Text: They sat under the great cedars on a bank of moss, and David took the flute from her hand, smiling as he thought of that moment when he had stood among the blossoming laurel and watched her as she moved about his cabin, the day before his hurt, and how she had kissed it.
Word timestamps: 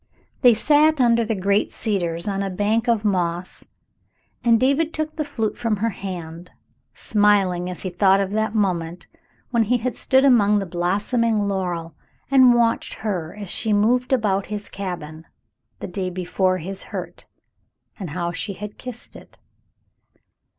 They 0.41 0.55
sat 0.55 0.99
under 0.99 1.23
the 1.23 1.35
great 1.35 1.71
cedars 1.71 2.27
on 2.27 2.41
a 2.41 2.49
bank 2.49 2.87
of 2.89 3.05
moss, 3.05 3.63
and 4.43 4.59
David 4.59 4.95
took 4.95 5.15
the 5.15 5.23
flute 5.23 5.59
from 5.59 5.75
her 5.75 5.91
hand, 5.91 6.49
smiling 6.95 7.69
as 7.69 7.83
he 7.83 7.91
thought 7.91 8.19
of 8.19 8.31
that 8.31 8.55
moment 8.55 9.05
when 9.51 9.65
he 9.65 9.77
had 9.77 9.95
stood 9.95 10.25
among 10.25 10.57
the 10.57 10.65
blossoming 10.65 11.37
laurel 11.37 11.93
and 12.31 12.55
watched 12.55 12.95
her 13.05 13.35
as 13.35 13.51
she 13.51 13.73
moved 13.73 14.11
about 14.11 14.47
his 14.47 14.69
cabin, 14.69 15.27
the 15.81 15.87
day 15.87 16.09
before 16.09 16.57
his 16.57 16.85
hurt, 16.85 17.27
and 17.99 18.09
how 18.09 18.31
she 18.31 18.53
had 18.53 18.79
kissed 18.79 19.15
it. 19.15 19.37